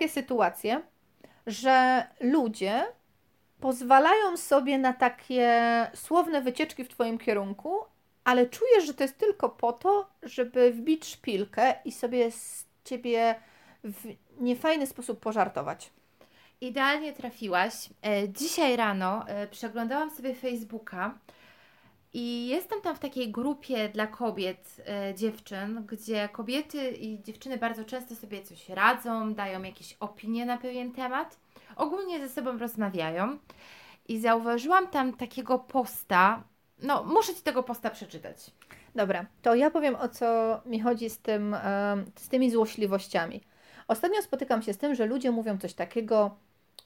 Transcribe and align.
Takie 0.00 0.12
sytuacje, 0.12 0.82
że 1.46 2.06
ludzie 2.20 2.86
pozwalają 3.60 4.36
sobie 4.36 4.78
na 4.78 4.92
takie 4.92 5.60
słowne 5.94 6.42
wycieczki 6.42 6.84
w 6.84 6.88
Twoim 6.88 7.18
kierunku, 7.18 7.74
ale 8.24 8.46
czujesz, 8.46 8.86
że 8.86 8.94
to 8.94 9.04
jest 9.04 9.18
tylko 9.18 9.48
po 9.48 9.72
to, 9.72 10.10
żeby 10.22 10.72
wbić 10.72 11.06
szpilkę 11.06 11.74
i 11.84 11.92
sobie 11.92 12.30
z 12.30 12.66
Ciebie 12.84 13.34
w 13.84 14.14
niefajny 14.38 14.86
sposób 14.86 15.20
pożartować? 15.20 15.90
Idealnie 16.60 17.12
trafiłaś. 17.12 17.74
E, 18.06 18.28
Dzisiaj 18.28 18.76
rano 18.76 19.28
e, 19.28 19.46
przeglądałam 19.46 20.10
sobie 20.10 20.34
Facebooka 20.34 21.18
i 22.12 22.48
jestem 22.48 22.80
tam 22.80 22.96
w 22.96 22.98
takiej 22.98 23.32
grupie 23.32 23.88
dla 23.88 24.06
kobiet, 24.06 24.76
e, 24.86 25.14
dziewczyn, 25.14 25.86
gdzie 25.86 26.28
kobiety 26.32 26.90
i 26.90 27.22
dziewczyny 27.22 27.58
bardzo 27.58 27.84
często 27.84 28.16
sobie 28.16 28.42
coś 28.42 28.68
radzą, 28.68 29.34
dają 29.34 29.62
jakieś 29.62 29.96
opinie 30.00 30.46
na 30.46 30.58
pewien 30.58 30.92
temat, 30.92 31.38
ogólnie 31.76 32.20
ze 32.20 32.28
sobą 32.28 32.58
rozmawiają. 32.58 33.38
I 34.08 34.20
zauważyłam 34.20 34.88
tam 34.88 35.12
takiego 35.16 35.58
posta. 35.58 36.42
No, 36.82 37.04
muszę 37.04 37.34
ci 37.34 37.42
tego 37.42 37.62
posta 37.62 37.90
przeczytać. 37.90 38.50
Dobra, 38.94 39.26
to 39.42 39.54
ja 39.54 39.70
powiem 39.70 39.94
o 39.94 40.08
co 40.08 40.60
mi 40.66 40.80
chodzi 40.80 41.10
z, 41.10 41.18
tym, 41.18 41.54
em, 41.54 42.04
z 42.16 42.28
tymi 42.28 42.50
złośliwościami. 42.50 43.40
Ostatnio 43.88 44.22
spotykam 44.22 44.62
się 44.62 44.72
z 44.72 44.78
tym, 44.78 44.94
że 44.94 45.06
ludzie 45.06 45.30
mówią 45.30 45.58
coś 45.58 45.74
takiego, 45.74 46.36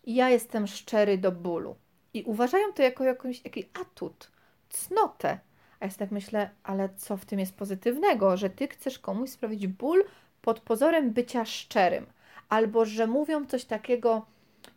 ja 0.06 0.31
jestem 0.31 0.66
szczery 0.66 1.19
do 1.19 1.33
bólu. 1.33 1.77
I 2.14 2.22
uważają 2.22 2.72
to 2.72 2.83
jako 2.83 3.05
jakąś, 3.05 3.44
jakiś 3.44 3.64
atut, 3.81 4.31
cnotę. 4.75 5.39
A 5.80 5.86
ja 5.86 5.92
tak 5.92 6.11
myślę, 6.11 6.50
ale 6.62 6.89
co 6.97 7.17
w 7.17 7.25
tym 7.25 7.39
jest 7.39 7.55
pozytywnego, 7.56 8.36
że 8.36 8.50
ty 8.50 8.69
chcesz 8.69 8.98
komuś 8.98 9.31
sprawić 9.31 9.66
ból 9.66 10.05
pod 10.42 10.61
pozorem 10.61 11.11
bycia 11.11 11.44
szczerym. 11.44 12.06
Albo 12.48 12.84
że 12.84 13.06
mówią 13.06 13.47
coś 13.47 13.64
takiego, 13.64 14.27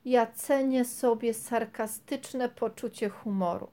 ja 0.06 0.28
cenię 0.28 0.86
sobie 0.86 1.34
sarkastyczne 1.34 2.50
poczucie 2.50 3.10
humoru. 3.10 3.68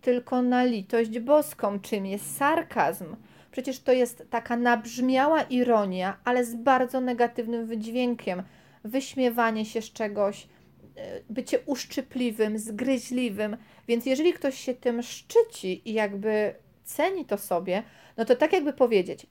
Tylko 0.00 0.42
na 0.42 0.64
litość 0.64 1.18
boską, 1.18 1.80
czym 1.80 2.06
jest 2.06 2.36
sarkazm? 2.36 3.16
Przecież 3.50 3.80
to 3.80 3.92
jest 3.92 4.26
taka 4.30 4.56
nabrzmiała 4.56 5.42
ironia, 5.42 6.16
ale 6.24 6.44
z 6.44 6.54
bardzo 6.54 7.00
negatywnym 7.00 7.66
wydźwiękiem. 7.66 8.42
Wyśmiewanie 8.84 9.64
się 9.64 9.82
z 9.82 9.92
czegoś, 9.92 10.48
e, 10.96 11.20
bycie 11.30 11.58
uszczypliwym, 11.66 12.58
zgryźliwym. 12.58 13.56
Więc 13.88 14.06
jeżeli 14.06 14.32
ktoś 14.32 14.58
się 14.58 14.74
tym 14.74 15.02
szczyci 15.02 15.90
i 15.90 15.92
jakby 15.92 16.54
ceni 16.84 17.24
to 17.24 17.38
sobie, 17.38 17.82
no 18.16 18.24
to 18.24 18.36
tak 18.36 18.52
jakby 18.52 18.72
powiedzieć: 18.72 19.26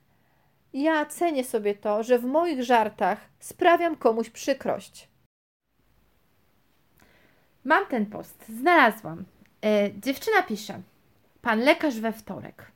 Ja 0.74 1.06
cenię 1.06 1.44
sobie 1.44 1.76
to, 1.76 2.04
że 2.04 2.20
w 2.20 2.26
moich 2.26 2.64
żartach 2.64 3.20
sprawiam 3.40 3.96
komuś 3.96 4.30
przykrość. 4.30 5.08
Mam 7.64 7.86
ten 7.86 8.06
post, 8.06 8.46
znalazłam. 8.50 9.26
E, 9.66 9.90
dziewczyna 10.02 10.44
pisze: 10.44 10.82
Pan 11.42 11.60
lekarz 11.60 12.00
we 12.00 12.14
wtorek. 12.14 12.72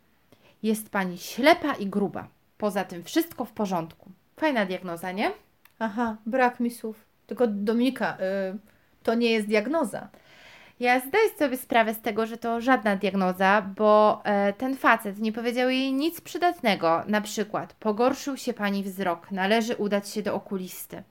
Jest 0.63 0.89
pani 0.89 1.17
ślepa 1.17 1.73
i 1.73 1.87
gruba. 1.87 2.27
Poza 2.57 2.83
tym 2.83 3.03
wszystko 3.03 3.45
w 3.45 3.51
porządku. 3.51 4.11
Fajna 4.37 4.65
diagnoza, 4.65 5.11
nie? 5.11 5.31
Aha, 5.79 6.17
brak 6.25 6.59
mi 6.59 6.71
słów. 6.71 7.05
Tylko 7.27 7.47
Dominika, 7.47 8.17
y, 8.53 8.59
to 9.03 9.15
nie 9.15 9.31
jest 9.31 9.47
diagnoza. 9.47 10.09
Ja 10.81 10.99
zdaję 10.99 11.29
sobie 11.29 11.57
sprawę 11.57 11.93
z 11.93 12.01
tego, 12.01 12.25
że 12.25 12.37
to 12.37 12.61
żadna 12.61 12.95
diagnoza, 12.95 13.61
bo 13.61 14.21
e, 14.23 14.53
ten 14.53 14.77
facet 14.77 15.19
nie 15.19 15.31
powiedział 15.31 15.69
jej 15.69 15.93
nic 15.93 16.21
przydatnego. 16.21 17.03
Na 17.07 17.21
przykład, 17.21 17.73
pogorszył 17.73 18.37
się 18.37 18.53
pani 18.53 18.83
wzrok, 18.83 19.31
należy 19.31 19.75
udać 19.75 20.09
się 20.09 20.21
do 20.21 20.35
okulisty. 20.35 21.03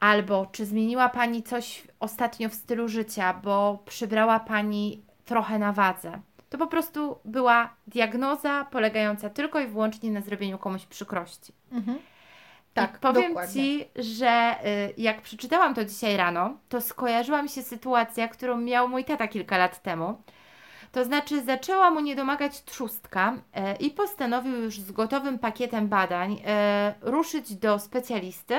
Albo 0.00 0.46
czy 0.52 0.66
zmieniła 0.66 1.08
pani 1.08 1.42
coś 1.42 1.82
ostatnio 2.00 2.48
w 2.48 2.54
stylu 2.54 2.88
życia, 2.88 3.40
bo 3.44 3.78
przybrała 3.84 4.40
pani 4.40 5.02
trochę 5.24 5.58
na 5.58 5.72
wadze. 5.72 6.20
To 6.50 6.58
po 6.58 6.66
prostu 6.66 7.18
była 7.24 7.70
diagnoza 7.86 8.64
polegająca 8.70 9.30
tylko 9.30 9.60
i 9.60 9.66
wyłącznie 9.66 10.10
na 10.10 10.20
zrobieniu 10.20 10.58
komuś 10.58 10.86
przykrości. 10.86 11.52
Tak, 12.76 12.96
I 12.96 13.00
powiem 13.00 13.28
dokładnie. 13.28 13.62
Ci, 13.62 13.84
że 13.96 14.56
y, 14.66 14.94
jak 14.98 15.22
przeczytałam 15.22 15.74
to 15.74 15.84
dzisiaj 15.84 16.16
rano, 16.16 16.58
to 16.68 16.80
skojarzyła 16.80 17.42
mi 17.42 17.48
się 17.48 17.62
sytuacja, 17.62 18.28
którą 18.28 18.56
miał 18.56 18.88
mój 18.88 19.04
tata 19.04 19.28
kilka 19.28 19.58
lat 19.58 19.82
temu. 19.82 20.22
To 20.92 21.04
znaczy, 21.04 21.42
zaczęła 21.42 21.90
mu 21.90 22.00
niedomagać 22.00 22.64
trzustka 22.64 23.34
e, 23.54 23.76
i 23.76 23.90
postanowił 23.90 24.62
już 24.62 24.80
z 24.80 24.92
gotowym 24.92 25.38
pakietem 25.38 25.88
badań 25.88 26.42
e, 26.46 26.94
ruszyć 27.00 27.54
do 27.54 27.78
specjalisty, 27.78 28.54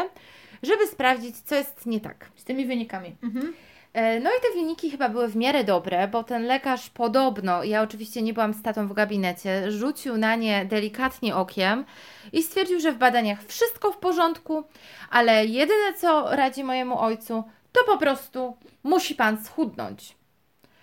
żeby 0.64 0.88
sprawdzić, 0.88 1.38
co 1.38 1.56
jest 1.56 1.86
nie 1.86 2.00
tak. 2.02 2.30
Z 2.36 2.44
tymi 2.44 2.66
wynikami. 2.66 3.16
Mhm. 3.24 3.54
E, 3.97 4.19
No 4.19 4.30
i 4.30 4.41
te 4.41 4.59
wyniki 4.59 4.91
chyba 4.91 5.09
były 5.09 5.28
w 5.28 5.35
miarę 5.35 5.63
dobre, 5.63 6.08
bo 6.08 6.24
ten 6.24 6.46
lekarz 6.46 6.90
podobno, 6.90 7.63
ja 7.63 7.81
oczywiście 7.81 8.22
nie 8.22 8.34
byłam 8.34 8.53
z 8.53 8.62
tatą 8.62 8.88
w 8.88 8.94
gabinecie, 8.94 9.72
rzucił 9.72 10.18
na 10.18 10.35
nie 10.35 10.66
delikatnie 10.66 11.35
okiem 11.35 11.85
i 12.34 12.44
stwierdził, 12.44 12.80
że 12.80 12.91
w 12.91 12.97
badaniach 12.97 13.44
wszystko 13.46 13.91
w 13.91 13.97
porządku, 13.97 14.63
ale 15.09 15.46
jedyne 15.46 15.94
co 15.94 16.36
radzi 16.36 16.63
mojemu 16.63 17.00
ojcu, 17.00 17.44
to 17.72 17.84
po 17.86 17.97
prostu 17.97 18.57
musi 18.84 19.16
pan 19.16 19.44
schudnąć. 19.46 20.16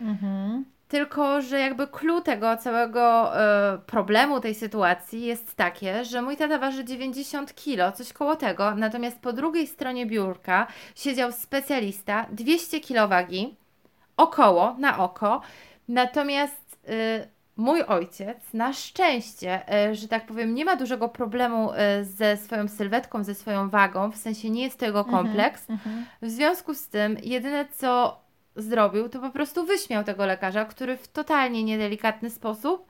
Mhm. 0.00 0.64
Tylko, 0.94 1.42
że 1.42 1.60
jakby 1.60 1.86
clue 1.86 2.20
tego 2.20 2.56
całego 2.56 3.36
e, 3.40 3.78
problemu 3.78 4.40
tej 4.40 4.54
sytuacji 4.54 5.24
jest 5.24 5.54
takie, 5.54 6.04
że 6.04 6.22
mój 6.22 6.36
tata 6.36 6.58
waży 6.58 6.84
90 6.84 7.54
kg, 7.54 7.96
coś 7.96 8.12
koło 8.12 8.36
tego, 8.36 8.74
natomiast 8.74 9.20
po 9.20 9.32
drugiej 9.32 9.66
stronie 9.66 10.06
biurka 10.06 10.66
siedział 10.94 11.32
specjalista, 11.32 12.26
200 12.32 12.80
kg 12.80 13.08
wagi, 13.08 13.56
około, 14.16 14.76
na 14.78 14.98
oko, 14.98 15.40
natomiast 15.88 16.78
e, 16.88 17.28
mój 17.56 17.82
ojciec 17.82 18.38
na 18.52 18.72
szczęście, 18.72 19.68
e, 19.72 19.94
że 19.94 20.08
tak 20.08 20.26
powiem, 20.26 20.54
nie 20.54 20.64
ma 20.64 20.76
dużego 20.76 21.08
problemu 21.08 21.70
ze 22.02 22.36
swoją 22.36 22.68
sylwetką, 22.68 23.24
ze 23.24 23.34
swoją 23.34 23.68
wagą, 23.68 24.10
w 24.10 24.16
sensie 24.16 24.50
nie 24.50 24.62
jest 24.62 24.78
to 24.78 24.86
jego 24.86 25.04
kompleks, 25.04 25.70
Mhm. 25.70 26.06
w 26.22 26.30
związku 26.30 26.74
z 26.74 26.88
tym, 26.88 27.16
jedyne 27.22 27.64
co 27.76 28.23
zrobił, 28.56 29.08
to 29.08 29.20
po 29.20 29.30
prostu 29.30 29.66
wyśmiał 29.66 30.04
tego 30.04 30.26
lekarza, 30.26 30.64
który 30.64 30.96
w 30.96 31.08
totalnie 31.08 31.64
niedelikatny 31.64 32.30
sposób 32.30 32.86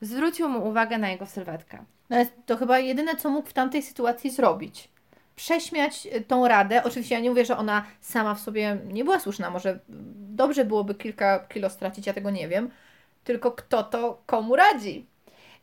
zwrócił 0.00 0.48
mu 0.48 0.68
uwagę 0.68 0.98
na 0.98 1.08
jego 1.08 1.26
sylwetkę. 1.26 1.84
No 2.10 2.18
jest 2.18 2.32
to 2.46 2.56
chyba 2.56 2.78
jedyne, 2.78 3.16
co 3.16 3.30
mógł 3.30 3.48
w 3.48 3.52
tamtej 3.52 3.82
sytuacji 3.82 4.30
zrobić. 4.30 4.88
Prześmiać 5.36 6.06
y, 6.06 6.20
tą 6.20 6.48
radę. 6.48 6.84
Oczywiście 6.84 7.14
ja 7.14 7.20
nie 7.20 7.30
mówię, 7.30 7.44
że 7.44 7.56
ona 7.56 7.84
sama 8.00 8.34
w 8.34 8.40
sobie 8.40 8.78
nie 8.86 9.04
była 9.04 9.20
słuszna. 9.20 9.50
Może 9.50 9.78
dobrze 10.14 10.64
byłoby 10.64 10.94
kilka 10.94 11.38
kilo 11.38 11.70
stracić, 11.70 12.06
ja 12.06 12.12
tego 12.12 12.30
nie 12.30 12.48
wiem. 12.48 12.70
Tylko 13.24 13.52
kto 13.52 13.82
to 13.82 14.22
komu 14.26 14.56
radzi? 14.56 15.06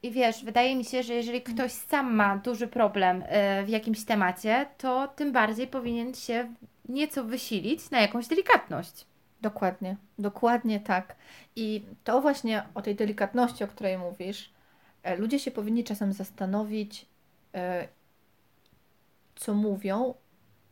I 0.03 0.11
wiesz, 0.11 0.43
wydaje 0.43 0.75
mi 0.75 0.85
się, 0.85 1.03
że 1.03 1.13
jeżeli 1.13 1.41
ktoś 1.41 1.71
sam 1.71 2.15
ma 2.15 2.37
duży 2.37 2.67
problem 2.67 3.23
e, 3.27 3.63
w 3.63 3.69
jakimś 3.69 4.05
temacie, 4.05 4.65
to 4.77 5.07
tym 5.07 5.31
bardziej 5.31 5.67
powinien 5.67 6.13
się 6.13 6.53
nieco 6.89 7.23
wysilić 7.23 7.89
na 7.89 8.01
jakąś 8.01 8.27
delikatność. 8.27 9.05
Dokładnie, 9.45 9.95
dokładnie 10.19 10.79
tak. 10.79 11.15
I 11.55 11.85
to 12.03 12.21
właśnie 12.21 12.63
o 12.75 12.81
tej 12.81 12.95
delikatności, 12.95 13.63
o 13.63 13.67
której 13.67 13.97
mówisz, 13.97 14.53
e, 15.03 15.15
ludzie 15.15 15.39
się 15.39 15.51
powinni 15.51 15.83
czasem 15.83 16.13
zastanowić, 16.13 17.05
e, 17.55 17.87
co 19.35 19.53
mówią, 19.53 20.13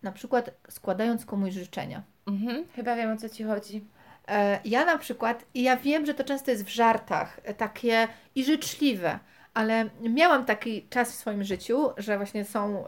na 0.03 0.11
przykład 0.11 0.51
składając 0.69 1.25
komuś 1.25 1.53
życzenia. 1.53 2.03
Mhm, 2.27 2.65
chyba 2.75 2.95
wiem 2.95 3.11
o 3.11 3.17
co 3.17 3.29
ci 3.29 3.43
chodzi. 3.43 3.83
E, 4.27 4.59
Ja 4.65 4.85
na 4.85 4.97
przykład, 4.97 5.45
i 5.53 5.63
ja 5.63 5.77
wiem, 5.77 6.05
że 6.05 6.13
to 6.13 6.23
często 6.23 6.51
jest 6.51 6.63
w 6.63 6.69
żartach, 6.69 7.39
takie 7.57 8.07
i 8.35 8.45
życzliwe, 8.45 9.19
ale 9.53 9.89
miałam 10.01 10.45
taki 10.45 10.87
czas 10.89 11.11
w 11.11 11.15
swoim 11.15 11.43
życiu, 11.43 11.89
że 11.97 12.17
właśnie 12.17 12.45
są 12.45 12.85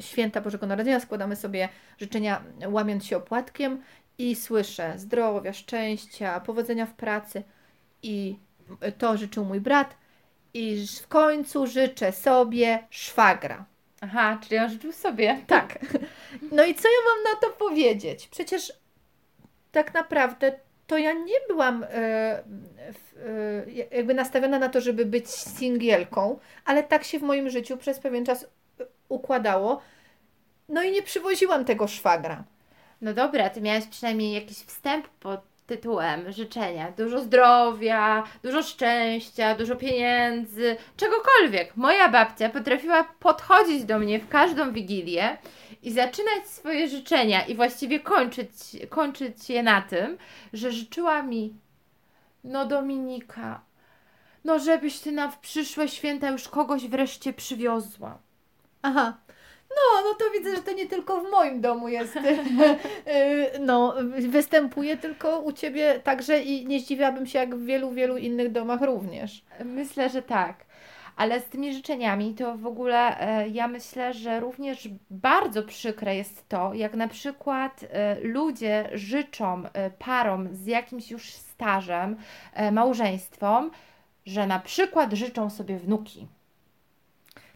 święta 0.00 0.40
Bożego 0.40 0.66
Narodzenia, 0.66 1.00
składamy 1.00 1.36
sobie 1.36 1.68
życzenia 1.98 2.42
łamiąc 2.66 3.04
się 3.04 3.16
opłatkiem 3.16 3.82
i 4.18 4.36
słyszę 4.36 4.92
zdrowia, 4.96 5.52
szczęścia, 5.52 6.40
powodzenia 6.40 6.86
w 6.86 6.94
pracy 6.94 7.42
i 8.02 8.36
to 8.98 9.16
życzył 9.16 9.44
mój 9.44 9.60
brat 9.60 9.96
i 10.54 10.86
w 11.02 11.08
końcu 11.08 11.66
życzę 11.66 12.12
sobie 12.12 12.86
szwagra. 12.90 13.64
Aha, 14.00 14.38
czyli 14.42 14.58
on 14.58 14.70
życzył 14.70 14.92
sobie. 14.92 15.40
Tak. 15.46 15.78
No 16.52 16.64
i 16.64 16.74
co 16.74 16.88
ja 16.88 16.98
mam 17.14 17.34
na 17.34 17.40
to 17.40 17.56
powiedzieć? 17.56 18.28
Przecież 18.28 18.72
tak 19.72 19.94
naprawdę 19.94 20.52
to 20.86 20.98
ja 20.98 21.12
nie 21.12 21.34
byłam 21.48 21.84
e, 21.84 21.88
e, 21.88 22.42
jakby 23.92 24.14
nastawiona 24.14 24.58
na 24.58 24.68
to, 24.68 24.80
żeby 24.80 25.06
być 25.06 25.30
singielką, 25.30 26.38
ale 26.64 26.82
tak 26.82 27.04
się 27.04 27.18
w 27.18 27.22
moim 27.22 27.50
życiu 27.50 27.76
przez 27.76 27.98
pewien 27.98 28.24
czas 28.24 28.44
e, 28.44 28.46
układało. 29.08 29.80
No 30.68 30.82
i 30.82 30.90
nie 30.90 31.02
przywoziłam 31.02 31.64
tego 31.64 31.88
szwagra. 31.88 32.44
No 33.00 33.14
dobra, 33.14 33.50
ty 33.50 33.60
miałeś 33.60 33.86
przynajmniej 33.86 34.34
jakiś 34.34 34.56
wstęp 34.56 35.08
pod 35.08 35.40
tytułem 35.66 36.32
życzenia. 36.32 36.92
Dużo 36.96 37.20
zdrowia, 37.20 38.24
dużo 38.42 38.62
szczęścia, 38.62 39.54
dużo 39.54 39.76
pieniędzy, 39.76 40.76
czegokolwiek. 40.96 41.76
Moja 41.76 42.08
babcia 42.08 42.48
potrafiła 42.48 43.04
podchodzić 43.04 43.84
do 43.84 43.98
mnie 43.98 44.20
w 44.20 44.28
każdą 44.28 44.72
wigilię 44.72 45.38
i 45.82 45.92
zaczynać 45.92 46.46
swoje 46.46 46.88
życzenia 46.88 47.46
i 47.46 47.54
właściwie 47.54 48.00
kończyć, 48.00 48.50
kończyć 48.88 49.50
je 49.50 49.62
na 49.62 49.82
tym, 49.82 50.18
że 50.52 50.72
życzyła 50.72 51.22
mi, 51.22 51.54
no 52.44 52.66
Dominika, 52.66 53.60
no 54.44 54.58
żebyś 54.58 54.98
ty 54.98 55.12
na 55.12 55.28
przyszłe 55.28 55.88
święta 55.88 56.30
już 56.30 56.48
kogoś 56.48 56.86
wreszcie 56.86 57.32
przywiozła. 57.32 58.18
Aha. 58.82 59.16
No, 59.76 60.02
no 60.08 60.14
to 60.14 60.24
widzę, 60.38 60.56
że 60.56 60.62
to 60.62 60.72
nie 60.72 60.86
tylko 60.86 61.20
w 61.20 61.30
moim 61.30 61.60
domu 61.60 61.88
jest. 61.88 62.18
Y, 63.06 63.58
no, 63.60 63.94
występuje 64.28 64.96
tylko 64.96 65.40
u 65.40 65.52
ciebie 65.52 66.00
także 66.04 66.42
i 66.42 66.66
nie 66.66 66.80
zdziwiłabym 66.80 67.26
się, 67.26 67.38
jak 67.38 67.54
w 67.56 67.64
wielu, 67.64 67.90
wielu 67.90 68.16
innych 68.16 68.52
domach 68.52 68.82
również. 68.82 69.44
Myślę, 69.64 70.10
że 70.10 70.22
tak. 70.22 70.64
Ale 71.16 71.40
z 71.40 71.44
tymi 71.44 71.74
życzeniami 71.74 72.34
to 72.34 72.56
w 72.56 72.66
ogóle 72.66 73.20
e, 73.20 73.48
ja 73.48 73.68
myślę, 73.68 74.14
że 74.14 74.40
również 74.40 74.88
bardzo 75.10 75.62
przykre 75.62 76.16
jest 76.16 76.48
to, 76.48 76.74
jak 76.74 76.94
na 76.94 77.08
przykład 77.08 77.84
e, 77.90 78.20
ludzie 78.20 78.90
życzą 78.92 79.62
e, 79.72 79.90
parom 79.90 80.54
z 80.54 80.66
jakimś 80.66 81.10
już 81.10 81.30
stażem, 81.30 82.16
małżeństwom, 82.72 83.70
że 84.26 84.46
na 84.46 84.58
przykład 84.58 85.12
życzą 85.12 85.50
sobie 85.50 85.76
wnuki. 85.78 86.26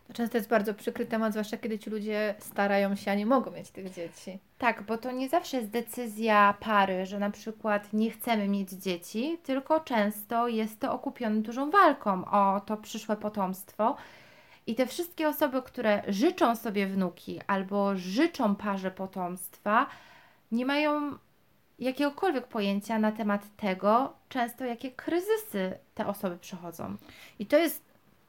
To 0.08 0.14
często 0.14 0.36
jest 0.36 0.48
bardzo 0.48 0.74
przykry 0.74 1.06
temat, 1.06 1.32
zwłaszcza 1.32 1.56
kiedy 1.56 1.78
ci 1.78 1.90
ludzie 1.90 2.34
starają 2.38 2.96
się, 2.96 3.10
a 3.10 3.14
nie 3.14 3.26
mogą 3.26 3.50
mieć 3.50 3.70
tych 3.70 3.94
dzieci. 3.94 4.38
Tak, 4.58 4.82
bo 4.82 4.98
to 4.98 5.12
nie 5.12 5.28
zawsze 5.28 5.56
jest 5.56 5.70
decyzja 5.70 6.54
pary, 6.60 7.06
że 7.06 7.18
na 7.18 7.30
przykład 7.30 7.92
nie 7.92 8.10
chcemy 8.10 8.48
mieć 8.48 8.70
dzieci, 8.70 9.38
tylko 9.42 9.80
często 9.80 10.48
jest 10.48 10.80
to 10.80 10.92
okupione 10.92 11.40
dużą 11.40 11.70
walką 11.70 12.24
o 12.24 12.60
to 12.60 12.76
przyszłe 12.76 13.16
potomstwo. 13.16 13.96
I 14.66 14.74
te 14.74 14.86
wszystkie 14.86 15.28
osoby, 15.28 15.62
które 15.62 16.02
życzą 16.08 16.56
sobie 16.56 16.86
wnuki 16.86 17.40
albo 17.46 17.96
życzą 17.96 18.54
parze 18.54 18.90
potomstwa, 18.90 19.86
nie 20.52 20.66
mają 20.66 21.18
jakiegokolwiek 21.78 22.46
pojęcia 22.46 22.98
na 22.98 23.12
temat 23.12 23.56
tego, 23.56 24.12
często 24.28 24.64
jakie 24.64 24.90
kryzysy 24.90 25.78
te 25.94 26.06
osoby 26.06 26.38
przechodzą. 26.38 26.96
I 27.38 27.46
to 27.46 27.58
jest, 27.58 27.87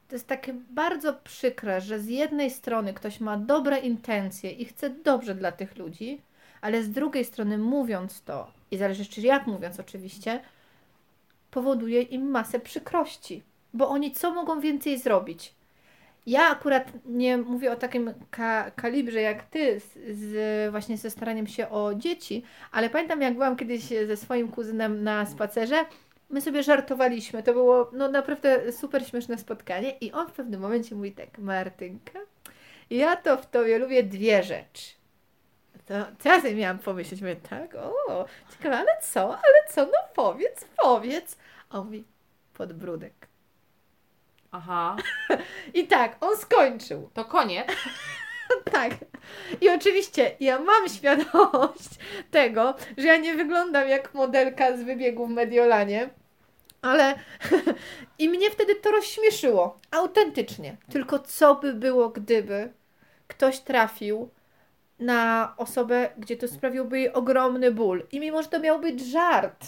to 0.10 0.16
jest 0.16 0.28
takie 0.28 0.54
bardzo 0.54 1.14
przykre, 1.14 1.82
że 1.82 2.00
z 2.00 2.08
jednej 2.08 2.52
strony 2.52 2.94
ktoś 2.94 3.20
ma 3.20 3.38
dobre 3.38 3.80
intencje 3.80 4.52
i 4.52 4.66
chce 4.66 4.90
dobrze 4.90 5.36
dla 5.36 5.52
tych 5.52 5.78
ludzi, 5.78 6.22
ale 6.62 6.84
z 6.84 6.92
drugiej 6.92 7.26
strony 7.26 7.58
mówiąc 7.58 8.22
to, 8.22 8.52
i 8.72 8.78
zależy 8.78 9.06
czy 9.06 9.22
jak 9.22 9.48
mówiąc 9.48 9.80
oczywiście, 9.80 10.40
powoduje 11.52 12.02
im 12.02 12.30
masę 12.30 12.60
przykrości, 12.60 13.44
bo 13.74 13.90
oni 13.90 14.12
co 14.12 14.34
mogą 14.34 14.60
więcej 14.60 15.00
zrobić? 15.00 15.54
Ja 16.26 16.50
akurat 16.50 16.92
nie 17.06 17.38
mówię 17.38 17.72
o 17.72 17.76
takim 17.76 18.14
ka 18.32 18.72
kalibrze 18.72 19.22
jak 19.22 19.44
ty, 19.44 19.80
z, 19.80 20.18
z, 20.18 20.72
właśnie 20.72 20.98
ze 20.98 21.10
staraniem 21.10 21.48
się 21.48 21.70
o 21.70 21.94
dzieci, 21.94 22.44
ale 22.72 22.90
pamiętam 22.90 23.22
jak 23.22 23.34
byłam 23.34 23.56
kiedyś 23.56 23.84
ze 24.08 24.18
swoim 24.18 24.48
kuzynem 24.48 25.04
na 25.04 25.26
spacerze, 25.26 25.86
my 26.30 26.42
sobie 26.42 26.64
żartowaliśmy, 26.64 27.44
to 27.44 27.54
było 27.54 27.90
no 27.94 28.10
naprawdę 28.10 28.72
super 28.72 29.08
śmieszne 29.08 29.38
spotkanie 29.38 29.92
i 30.02 30.12
on 30.12 30.28
w 30.28 30.32
pewnym 30.32 30.62
momencie 30.62 30.96
mówi 30.96 31.12
tak, 31.12 31.38
Martynka, 31.38 32.20
ja 32.90 33.16
to 33.16 33.38
w 33.38 33.46
tobie 33.46 33.78
lubię 33.78 34.04
dwie 34.04 34.44
rzeczy. 34.44 35.00
To, 35.86 35.94
to 36.24 36.30
ja 36.30 36.56
miałam 36.56 36.80
pomyśleć, 36.80 37.22
mówię, 37.22 37.36
tak, 37.36 37.76
o, 37.76 38.26
ciekawe, 38.52 38.78
ale 38.78 38.92
co, 39.02 39.22
ale 39.30 39.68
co, 39.70 39.86
no 39.86 39.98
powiedz, 40.16 40.66
powiedz. 40.84 41.38
A 41.70 41.80
on 41.80 41.86
mówi, 41.86 42.04
podbródek. 42.54 43.28
Aha. 44.52 44.96
I 45.74 45.88
tak, 45.88 46.18
on 46.22 46.38
skończył. 46.38 47.10
To 47.14 47.26
koniec. 47.26 47.68
tak. 48.72 48.94
I 49.62 49.70
oczywiście 49.70 50.36
ja 50.40 50.60
mam 50.60 50.90
świadomość 50.90 51.90
tego, 52.32 52.76
że 52.98 53.08
ja 53.08 53.18
nie 53.18 53.36
wyglądam 53.36 53.90
jak 53.90 54.14
modelka 54.14 54.78
z 54.78 54.84
wybiegu 54.84 55.28
w 55.28 55.30
Mediolanie, 55.30 56.10
ale 56.82 57.16
i 58.20 58.30
mnie 58.30 58.52
wtedy 58.52 58.76
to 58.76 58.92
rozśmieszyło. 58.92 59.80
Autentycznie. 59.92 60.78
Tylko 60.92 61.20
co 61.20 61.56
by 61.56 61.74
było, 61.74 62.10
gdyby 62.10 62.74
ktoś 63.28 63.60
trafił 63.60 64.30
na 65.00 65.54
osobę, 65.58 66.10
gdzie 66.18 66.38
to 66.38 66.48
sprawiłby 66.48 67.00
jej 67.00 67.14
ogromny 67.14 67.72
ból. 67.72 68.08
I 68.12 68.20
mimo, 68.20 68.44
że 68.44 68.50
to 68.50 68.60
miał 68.60 68.80
być 68.80 69.06
żart, 69.06 69.66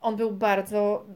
on 0.00 0.16
był 0.16 0.30
bardzo 0.30 1.06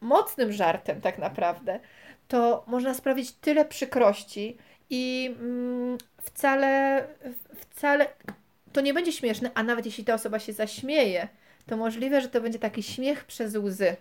mocnym 0.00 0.52
żartem 0.52 1.00
tak 1.00 1.18
naprawdę, 1.18 1.80
to 2.28 2.64
można 2.66 2.94
sprawić 2.94 3.32
tyle 3.32 3.64
przykrości 3.64 4.58
i 4.90 5.34
mm, 5.40 5.98
wcale, 6.24 7.06
wcale 7.60 8.06
to 8.72 8.80
nie 8.80 8.94
będzie 8.94 9.12
śmieszne, 9.12 9.50
a 9.54 9.62
nawet 9.62 9.86
jeśli 9.86 10.04
ta 10.04 10.14
osoba 10.14 10.38
się 10.38 10.52
zaśmieje, 10.52 11.28
to 11.66 11.76
możliwe, 11.76 12.20
że 12.20 12.28
to 12.28 12.40
będzie 12.40 12.58
taki 12.58 12.82
śmiech 12.82 13.24
przez 13.24 13.54
łzy. 13.56 13.96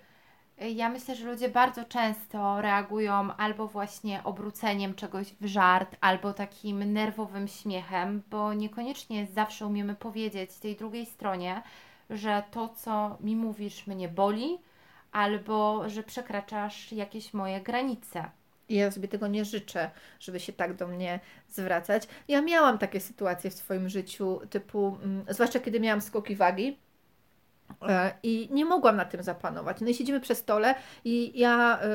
Ja 0.58 0.90
myślę, 0.90 1.16
że 1.16 1.26
ludzie 1.26 1.50
bardzo 1.50 1.86
często 1.86 2.62
reagują 2.62 3.34
albo 3.38 3.68
właśnie 3.68 4.24
obróceniem 4.24 4.96
czegoś 4.96 5.28
w 5.42 5.46
żart, 5.46 5.96
albo 6.02 6.34
takim 6.34 6.94
nerwowym 6.94 7.48
śmiechem, 7.48 8.22
bo 8.30 8.54
niekoniecznie 8.54 9.28
zawsze 9.28 9.66
umiemy 9.66 9.96
powiedzieć 9.96 10.54
tej 10.54 10.76
drugiej 10.76 11.06
stronie, 11.06 11.62
że 12.10 12.44
to, 12.52 12.70
co 12.70 13.18
mi 13.20 13.36
mówisz, 13.36 13.88
mnie 13.88 14.10
boli, 14.10 14.58
albo 15.12 15.90
że 15.90 16.04
przekraczasz 16.04 16.92
jakieś 16.92 17.34
moje 17.34 17.62
granice. 17.62 18.30
I 18.74 18.76
ja 18.76 18.92
sobie 18.92 19.08
tego 19.08 19.28
nie 19.28 19.46
życzę, 19.46 19.92
żeby 20.20 20.40
się 20.40 20.54
tak 20.54 20.76
do 20.76 20.88
mnie 20.88 21.20
zwracać. 21.50 22.08
Ja 22.28 22.42
miałam 22.42 22.78
takie 22.78 23.00
sytuacje 23.00 23.50
w 23.50 23.54
swoim 23.54 23.90
życiu, 23.90 24.42
typu, 24.50 24.98
mm, 25.04 25.26
zwłaszcza 25.30 25.60
kiedy 25.60 25.80
miałam 25.80 26.02
skoki 26.02 26.36
wagi, 26.36 26.78
e, 27.82 28.12
i 28.24 28.50
nie 28.52 28.66
mogłam 28.66 28.96
na 28.96 29.06
tym 29.06 29.24
zapanować. 29.24 29.82
No 29.82 29.88
i 29.88 29.94
siedzimy 29.94 30.20
przy 30.20 30.36
stole 30.36 30.76
i 31.06 31.40
ja, 31.40 31.80
yy, 31.82 31.90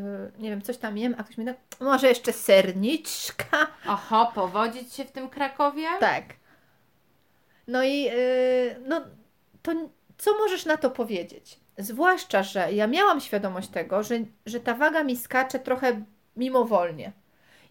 yy, 0.00 0.32
nie 0.38 0.50
wiem, 0.50 0.62
coś 0.62 0.76
tam 0.76 0.98
jem, 0.98 1.14
a 1.18 1.24
ktoś 1.24 1.38
mi 1.38 1.44
tak, 1.44 1.56
może 1.80 2.08
jeszcze 2.08 2.32
serniczka. 2.32 3.66
Oho, 3.88 4.32
powodzić 4.34 4.92
się 4.92 5.04
w 5.04 5.12
tym 5.12 5.28
Krakowie? 5.28 5.86
Tak. 6.00 6.24
No 7.68 7.84
i 7.84 8.02
yy, 8.02 8.80
no, 8.86 9.04
to 9.62 9.72
co 10.18 10.38
możesz 10.38 10.64
na 10.64 10.76
to 10.76 10.90
powiedzieć? 10.90 11.60
Zwłaszcza, 11.78 12.42
że 12.42 12.72
ja 12.72 12.86
miałam 12.86 13.20
świadomość 13.20 13.68
tego, 13.68 14.02
że, 14.02 14.14
że 14.46 14.60
ta 14.60 14.74
waga 14.74 15.04
mi 15.04 15.16
skacze 15.16 15.58
trochę 15.58 16.02
mimowolnie. 16.36 17.12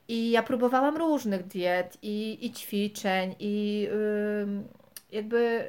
I 0.07 0.31
ja 0.31 0.43
próbowałam 0.43 0.97
różnych 0.97 1.47
diet 1.47 1.97
i, 2.01 2.45
i 2.45 2.51
ćwiczeń, 2.51 3.35
i 3.39 3.81
yy, 3.81 4.47
jakby 5.12 5.67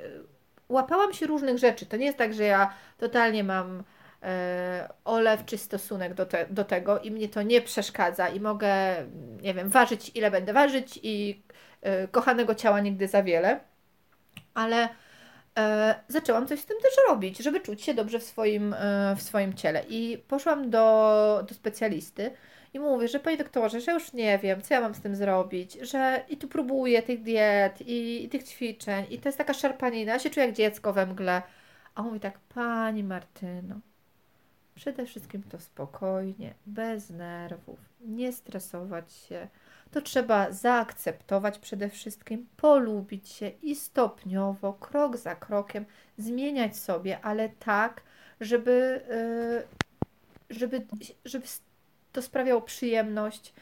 łapałam 0.68 1.12
się 1.12 1.26
różnych 1.26 1.58
rzeczy. 1.58 1.86
To 1.86 1.96
nie 1.96 2.06
jest 2.06 2.18
tak, 2.18 2.34
że 2.34 2.44
ja 2.44 2.74
totalnie 2.98 3.44
mam 3.44 3.76
yy, 4.22 4.28
olewczy 5.04 5.58
stosunek 5.58 6.14
do, 6.14 6.26
te, 6.26 6.46
do 6.50 6.64
tego 6.64 6.98
i 6.98 7.10
mnie 7.10 7.28
to 7.28 7.42
nie 7.42 7.60
przeszkadza 7.62 8.28
i 8.28 8.40
mogę, 8.40 8.74
nie 9.42 9.54
wiem, 9.54 9.68
ważyć 9.68 10.10
ile 10.14 10.30
będę 10.30 10.52
ważyć 10.52 11.00
i 11.02 11.42
yy, 11.82 12.08
kochanego 12.10 12.54
ciała 12.54 12.80
nigdy 12.80 13.08
za 13.08 13.22
wiele. 13.22 13.60
Ale 14.54 14.76
e, 14.82 14.88
zaczęłam 16.08 16.46
coś 16.46 16.60
z 16.60 16.66
tym 16.66 16.76
też 16.82 16.92
robić, 17.08 17.38
żeby 17.38 17.60
czuć 17.60 17.82
się 17.82 17.94
dobrze 17.94 18.18
w 18.18 18.22
swoim, 18.24 18.74
e, 18.74 19.16
w 19.16 19.22
swoim 19.22 19.54
ciele. 19.54 19.84
I 19.88 20.18
poszłam 20.28 20.70
do, 20.70 21.44
do 21.48 21.54
specjalisty 21.54 22.30
i 22.74 22.80
mówię, 22.80 23.08
że 23.08 23.20
panie 23.20 23.36
doktorze, 23.36 23.80
że 23.80 23.92
już 23.92 24.12
nie 24.12 24.38
wiem, 24.38 24.62
co 24.62 24.74
ja 24.74 24.80
mam 24.80 24.94
z 24.94 25.00
tym 25.00 25.16
zrobić, 25.16 25.72
że 25.72 26.24
i 26.28 26.36
tu 26.36 26.48
próbuję 26.48 27.02
tych 27.02 27.22
diet 27.22 27.80
i, 27.80 28.24
i 28.24 28.28
tych 28.28 28.44
ćwiczeń 28.44 29.06
i 29.10 29.18
to 29.18 29.28
jest 29.28 29.38
taka 29.38 29.54
szarpanina, 29.54 30.12
ja 30.12 30.18
się 30.18 30.30
czuję 30.30 30.46
jak 30.46 30.54
dziecko 30.54 30.92
we 30.92 31.06
mgle. 31.06 31.42
A 31.94 32.00
on 32.00 32.06
mówi 32.06 32.20
tak, 32.20 32.38
pani 32.38 33.04
Martyno, 33.04 33.80
przede 34.74 35.06
wszystkim 35.06 35.42
to 35.42 35.60
spokojnie, 35.60 36.54
bez 36.66 37.10
nerwów, 37.10 37.78
nie 38.00 38.32
stresować 38.32 39.12
się, 39.12 39.48
to 39.90 40.02
trzeba 40.02 40.52
zaakceptować 40.52 41.58
przede 41.58 41.88
wszystkim, 41.88 42.46
polubić 42.56 43.28
się 43.28 43.50
i 43.62 43.76
stopniowo, 43.76 44.72
krok 44.72 45.16
za 45.16 45.34
krokiem 45.34 45.84
zmieniać 46.18 46.76
sobie, 46.76 47.20
ale 47.20 47.48
tak, 47.48 48.02
żeby, 48.40 49.00
yy, 50.50 50.56
żeby, 50.56 50.86
żeby 51.24 51.46
to 52.12 52.22
sprawiało 52.22 52.60
przyjemność, 52.60 53.54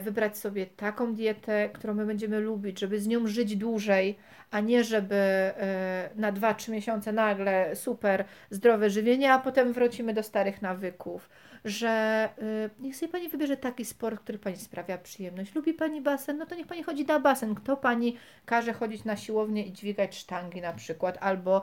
wybrać 0.00 0.38
sobie 0.38 0.66
taką 0.66 1.14
dietę, 1.14 1.68
którą 1.72 1.94
my 1.94 2.06
będziemy 2.06 2.40
lubić, 2.40 2.80
żeby 2.80 3.00
z 3.00 3.06
nią 3.06 3.26
żyć 3.26 3.56
dłużej, 3.56 4.18
a 4.50 4.60
nie 4.60 4.84
żeby 4.84 5.14
e, 5.14 6.10
na 6.16 6.32
2-3 6.32 6.70
miesiące 6.70 7.12
nagle 7.12 7.76
super 7.76 8.24
zdrowe 8.50 8.90
żywienie, 8.90 9.32
a 9.32 9.38
potem 9.38 9.72
wrócimy 9.72 10.14
do 10.14 10.22
starych 10.22 10.62
nawyków 10.62 11.28
że 11.64 12.28
y, 12.42 12.82
niech 12.82 12.96
sobie 12.96 13.12
Pani 13.12 13.28
wybierze 13.28 13.56
taki 13.56 13.84
sport, 13.84 14.20
który 14.20 14.38
Pani 14.38 14.56
sprawia 14.56 14.98
przyjemność. 14.98 15.54
Lubi 15.54 15.74
Pani 15.74 16.00
basen? 16.00 16.38
No 16.38 16.46
to 16.46 16.54
niech 16.54 16.66
Pani 16.66 16.82
chodzi 16.82 17.04
na 17.04 17.20
basen. 17.20 17.54
Kto 17.54 17.76
Pani 17.76 18.16
każe 18.46 18.72
chodzić 18.72 19.04
na 19.04 19.16
siłownię 19.16 19.62
i 19.62 19.72
dźwigać 19.72 20.16
sztangi 20.16 20.60
na 20.60 20.72
przykład, 20.72 21.18
albo 21.20 21.62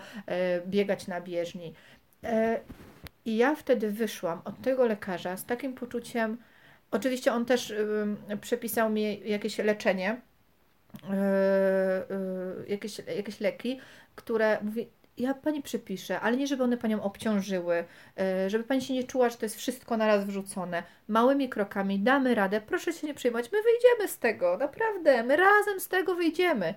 biegać 0.66 1.08
na 1.08 1.22
bieżni. 1.22 1.74
I 3.26 3.38
ja 3.38 3.56
wtedy 3.56 3.92
wyszłam 3.92 4.42
od 4.46 4.62
tego 4.62 4.86
lekarza 4.86 5.38
z 5.38 5.46
takim 5.46 5.74
poczuciem, 5.74 6.38
oczywiście 6.92 7.34
on 7.34 7.46
też 7.46 7.74
przepisał 8.42 8.90
mi 8.90 9.30
jakieś 9.30 9.58
leczenie, 9.58 10.22
yy, 11.04 11.10
jakieś, 12.68 12.98
jakieś 13.18 13.40
leki, 13.40 13.80
które 14.16 14.58
mówi, 14.62 14.88
ja 15.18 15.34
pani 15.34 15.62
przypiszę, 15.62 16.20
ale 16.20 16.38
nie 16.38 16.48
żeby 16.48 16.64
one 16.64 16.78
panią 16.78 17.04
obciążyły, 17.04 17.86
żeby 18.48 18.64
pani 18.64 18.82
się 18.82 18.94
nie 18.94 19.04
czuła, 19.04 19.30
że 19.30 19.38
to 19.38 19.46
jest 19.46 19.56
wszystko 19.56 19.98
naraz 19.98 20.26
wrzucone. 20.26 20.84
Małymi 21.08 21.50
krokami 21.50 22.00
damy 22.00 22.36
radę, 22.36 22.62
proszę 22.62 22.94
się 22.94 23.08
nie 23.08 23.14
przejmować, 23.14 23.52
my 23.52 23.58
wyjdziemy 23.64 24.08
z 24.08 24.20
tego, 24.20 24.58
naprawdę, 24.58 25.24
my 25.24 25.38
razem 25.38 25.80
z 25.80 25.88
tego 25.88 26.16
wyjdziemy. 26.16 26.74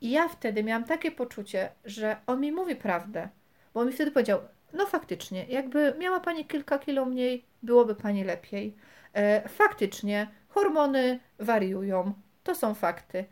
I 0.00 0.10
ja 0.10 0.28
wtedy 0.28 0.64
miałam 0.64 0.84
takie 0.84 1.10
poczucie, 1.10 1.68
że 1.84 2.16
on 2.26 2.40
mi 2.40 2.52
mówi 2.52 2.76
prawdę, 2.76 3.28
bo 3.74 3.80
on 3.80 3.86
mi 3.86 3.92
wtedy 3.92 4.10
powiedział, 4.10 4.40
no 4.74 4.86
faktycznie, 4.86 5.44
jakby 5.44 5.94
miała 5.98 6.20
pani 6.20 6.44
kilka 6.44 6.78
kilo 6.78 7.04
mniej, 7.04 7.44
byłoby 7.62 7.94
pani 7.94 8.24
lepiej. 8.24 8.76
E, 9.12 9.48
faktycznie, 9.48 10.26
hormony 10.48 11.20
wariują, 11.38 12.12
to 12.42 12.54
są 12.54 12.74
fakty. 12.74 13.24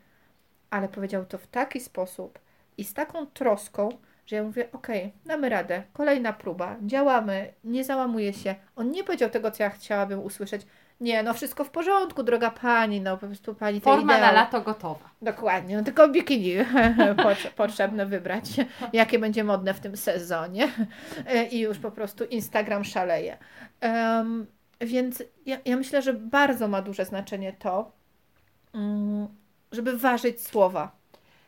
Ale 0.71 0.89
powiedział 0.89 1.25
to 1.25 1.39
w 1.39 1.47
taki 1.47 1.81
sposób 1.81 2.39
i 2.79 2.85
z 2.85 2.95
taką 2.95 3.27
troską, 3.27 3.89
że 4.27 4.37
ja 4.37 4.43
mówię, 4.43 4.69
okej, 4.73 5.01
okay, 5.01 5.13
damy 5.27 5.49
radę, 5.49 5.83
kolejna 5.93 6.33
próba, 6.33 6.77
działamy, 6.87 7.53
nie 7.65 7.85
załamuje 7.85 8.33
się. 8.33 8.55
On 8.77 8.91
nie 8.91 9.05
powiedział 9.05 9.31
tego, 9.31 9.51
co 9.51 9.63
ja 9.63 9.71
chciałabym 9.71 10.21
usłyszeć. 10.21 10.67
Nie, 11.03 11.23
no 11.23 11.35
wszystko 11.35 11.65
w 11.65 11.71
porządku, 11.71 12.23
droga 12.23 12.51
pani, 12.51 13.01
no 13.01 13.17
po 13.17 13.27
prostu 13.27 13.55
pani 13.55 13.81
Forma 13.81 14.19
na 14.19 14.33
lato 14.33 14.61
gotowa. 14.61 15.11
Dokładnie, 15.23 15.77
no 15.77 15.83
tylko 15.83 16.09
bikini 16.09 16.53
potrzebne 17.57 18.07
wybrać, 18.07 18.45
jakie 18.93 19.19
będzie 19.19 19.45
modne 19.45 19.75
w 19.75 19.81
tym 19.81 19.97
sezonie 19.97 20.69
i 21.51 21.61
już 21.61 21.79
po 21.79 21.91
prostu 21.91 22.25
Instagram 22.25 22.85
szaleje. 22.85 23.37
Um, 23.83 24.47
więc 24.81 25.23
ja, 25.47 25.59
ja 25.65 25.77
myślę, 25.77 26.03
że 26.03 26.15
bardzo 26.15 26.69
ma 26.69 26.83
duże 26.83 27.05
znaczenie 27.05 27.53
to, 27.53 27.93
um, 28.75 29.29
żeby 29.73 29.99
ważyć 29.99 30.47
słowa. 30.47 30.93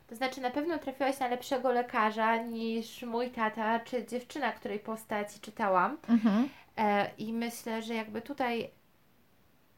To 0.06 0.16
znaczy, 0.16 0.40
na 0.40 0.50
pewno 0.50 0.78
trafiłaś 0.78 1.18
na 1.18 1.28
lepszego 1.28 1.72
lekarza 1.72 2.36
niż 2.36 3.02
mój 3.02 3.30
tata 3.30 3.80
czy 3.80 4.06
dziewczyna, 4.06 4.52
której 4.52 4.78
postaci 4.78 5.40
czytałam. 5.40 5.98
Mhm. 6.08 6.48
E, 6.76 7.10
I 7.18 7.32
myślę, 7.32 7.82
że 7.82 7.94
jakby 7.94 8.22
tutaj 8.22 8.70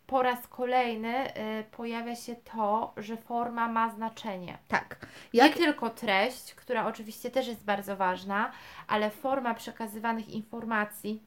po 0.06 0.22
raz 0.22 0.48
kolejny 0.48 1.36
y, 1.36 1.64
pojawia 1.70 2.16
się 2.16 2.36
to, 2.36 2.94
że 2.96 3.16
forma 3.16 3.68
ma 3.68 3.90
znaczenie. 3.90 4.58
Tak. 4.68 5.06
Jak... 5.32 5.48
Nie 5.56 5.64
tylko 5.64 5.90
treść, 5.90 6.54
która 6.54 6.86
oczywiście 6.86 7.30
też 7.30 7.46
jest 7.46 7.64
bardzo 7.64 7.96
ważna, 7.96 8.52
ale 8.88 9.10
forma 9.10 9.54
przekazywanych 9.54 10.28
informacji 10.28 11.22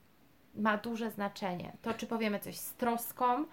ma 0.56 0.78
duże 0.78 1.12
znaczenie. 1.12 1.72
To, 1.82 1.94
czy 1.94 2.08
powiemy 2.08 2.40
coś 2.40 2.58
z 2.58 2.74
troską, 2.74 3.46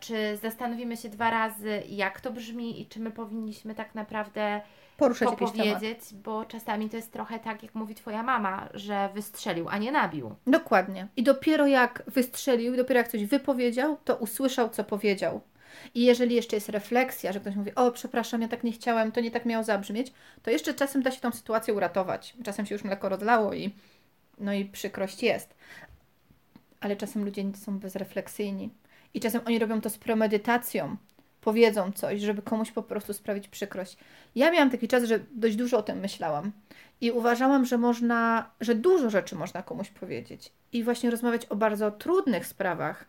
czy 0.00 0.36
zastanowimy 0.36 0.96
się 0.96 1.08
dwa 1.08 1.30
razy, 1.30 1.82
jak 1.88 2.20
to 2.20 2.30
brzmi 2.30 2.80
i 2.80 2.86
czy 2.86 3.00
my 3.00 3.10
powinniśmy 3.10 3.74
tak 3.74 3.94
naprawdę 3.94 4.60
Poruszać 4.96 5.28
to 5.28 5.36
powiedzieć, 5.36 6.00
bo 6.12 6.44
czasami 6.44 6.90
to 6.90 6.96
jest 6.96 7.12
trochę 7.12 7.38
tak, 7.38 7.62
jak 7.62 7.74
mówi 7.74 7.94
Twoja 7.94 8.22
mama, 8.22 8.68
że 8.74 9.08
wystrzelił, 9.14 9.68
a 9.68 9.78
nie 9.78 9.92
nabił. 9.92 10.34
Dokładnie. 10.46 11.08
I 11.16 11.22
dopiero 11.22 11.66
jak 11.66 12.02
wystrzelił, 12.06 12.76
dopiero 12.76 12.98
jak 12.98 13.08
coś 13.08 13.24
wypowiedział, 13.24 13.96
to 14.04 14.16
usłyszał, 14.16 14.68
co 14.68 14.84
powiedział. 14.84 15.40
I 15.94 16.04
jeżeli 16.04 16.34
jeszcze 16.34 16.56
jest 16.56 16.68
refleksja, 16.68 17.32
że 17.32 17.40
ktoś 17.40 17.56
mówi, 17.56 17.74
o 17.74 17.90
przepraszam, 17.90 18.42
ja 18.42 18.48
tak 18.48 18.64
nie 18.64 18.72
chciałem, 18.72 19.12
to 19.12 19.20
nie 19.20 19.30
tak 19.30 19.44
miało 19.44 19.64
zabrzmieć, 19.64 20.12
to 20.42 20.50
jeszcze 20.50 20.74
czasem 20.74 21.02
da 21.02 21.10
się 21.10 21.20
tą 21.20 21.30
sytuację 21.30 21.74
uratować. 21.74 22.34
Czasem 22.44 22.66
się 22.66 22.74
już 22.74 22.84
mleko 22.84 23.08
rozlało 23.08 23.54
i 23.54 23.74
no 24.38 24.52
i 24.52 24.64
przykrość 24.64 25.22
jest. 25.22 25.54
Ale 26.80 26.96
czasem 26.96 27.24
ludzie 27.24 27.44
są 27.54 27.78
bezrefleksyjni. 27.78 28.70
I 29.14 29.20
czasem 29.20 29.40
oni 29.46 29.58
robią 29.58 29.80
to 29.80 29.90
z 29.90 29.98
premedytacją, 29.98 30.96
powiedzą 31.40 31.92
coś, 31.92 32.20
żeby 32.20 32.42
komuś 32.42 32.72
po 32.72 32.82
prostu 32.82 33.12
sprawić 33.12 33.48
przykrość. 33.48 33.96
Ja 34.34 34.50
miałam 34.50 34.70
taki 34.70 34.88
czas, 34.88 35.04
że 35.04 35.20
dość 35.30 35.56
dużo 35.56 35.78
o 35.78 35.82
tym 35.82 35.98
myślałam. 35.98 36.52
I 37.00 37.10
uważałam, 37.10 37.64
że 37.64 37.78
można, 37.78 38.50
że 38.60 38.74
dużo 38.74 39.10
rzeczy 39.10 39.36
można 39.36 39.62
komuś 39.62 39.90
powiedzieć. 39.90 40.52
I 40.72 40.84
właśnie 40.84 41.10
rozmawiać 41.10 41.46
o 41.46 41.56
bardzo 41.56 41.90
trudnych 41.90 42.46
sprawach, 42.46 43.04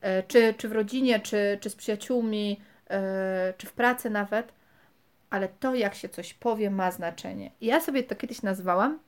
e, 0.00 0.22
czy, 0.22 0.54
czy 0.54 0.68
w 0.68 0.72
rodzinie, 0.72 1.20
czy, 1.20 1.58
czy 1.60 1.70
z 1.70 1.76
przyjaciółmi, 1.76 2.60
e, 2.90 3.54
czy 3.56 3.66
w 3.66 3.72
pracy 3.72 4.10
nawet, 4.10 4.52
ale 5.30 5.48
to, 5.48 5.74
jak 5.74 5.94
się 5.94 6.08
coś 6.08 6.34
powie, 6.34 6.70
ma 6.70 6.90
znaczenie. 6.90 7.50
I 7.60 7.66
ja 7.66 7.80
sobie 7.80 8.02
to 8.02 8.16
kiedyś 8.16 8.42
nazwałam 8.42 8.98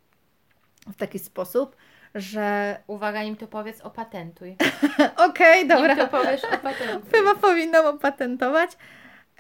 w 0.87 0.97
taki 0.97 1.19
sposób, 1.19 1.77
że... 2.15 2.77
Uwaga, 2.87 3.23
nim 3.23 3.37
to 3.37 3.47
powiedz, 3.47 3.81
opatentuj. 3.81 4.57
Okej, 5.29 5.65
okay, 5.65 5.69
dobra. 5.69 5.95
Nim 5.95 6.05
to 6.05 6.09
powiesz, 6.09 6.45
opatentuj. 6.45 7.11
Chyba 7.15 7.35
powinnam 7.35 7.87
opatentować, 7.87 8.71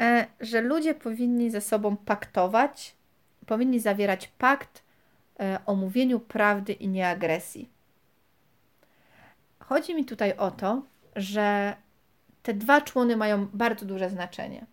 e, 0.00 0.26
że 0.40 0.60
ludzie 0.60 0.94
powinni 0.94 1.50
ze 1.50 1.60
sobą 1.60 1.96
paktować, 1.96 2.94
powinni 3.46 3.80
zawierać 3.80 4.28
pakt 4.38 4.82
e, 5.40 5.58
o 5.66 5.74
mówieniu 5.74 6.20
prawdy 6.20 6.72
i 6.72 6.88
nieagresji. 6.88 7.68
Chodzi 9.58 9.94
mi 9.94 10.04
tutaj 10.04 10.36
o 10.36 10.50
to, 10.50 10.82
że 11.16 11.76
te 12.42 12.54
dwa 12.54 12.80
człony 12.80 13.16
mają 13.16 13.46
bardzo 13.52 13.86
duże 13.86 14.10
znaczenie. 14.10 14.66